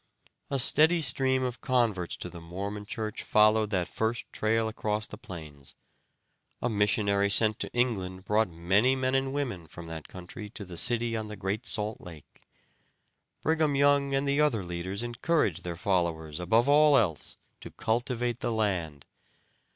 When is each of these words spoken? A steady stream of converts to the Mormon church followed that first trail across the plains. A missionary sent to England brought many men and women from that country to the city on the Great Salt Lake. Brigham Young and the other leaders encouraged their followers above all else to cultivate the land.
A 0.49 0.57
steady 0.57 0.99
stream 0.99 1.43
of 1.43 1.61
converts 1.61 2.15
to 2.17 2.29
the 2.31 2.41
Mormon 2.41 2.87
church 2.87 3.21
followed 3.21 3.69
that 3.69 3.87
first 3.87 4.25
trail 4.33 4.67
across 4.67 5.05
the 5.05 5.15
plains. 5.15 5.75
A 6.59 6.69
missionary 6.71 7.29
sent 7.29 7.59
to 7.59 7.71
England 7.71 8.25
brought 8.25 8.49
many 8.49 8.95
men 8.95 9.13
and 9.13 9.31
women 9.31 9.67
from 9.67 9.85
that 9.89 10.07
country 10.07 10.49
to 10.49 10.65
the 10.65 10.75
city 10.75 11.15
on 11.15 11.27
the 11.27 11.35
Great 11.35 11.67
Salt 11.67 12.01
Lake. 12.01 12.41
Brigham 13.43 13.75
Young 13.75 14.15
and 14.15 14.27
the 14.27 14.41
other 14.41 14.63
leaders 14.63 15.03
encouraged 15.03 15.63
their 15.63 15.77
followers 15.77 16.39
above 16.39 16.67
all 16.67 16.97
else 16.97 17.37
to 17.59 17.69
cultivate 17.69 18.39
the 18.39 18.51
land. 18.51 19.05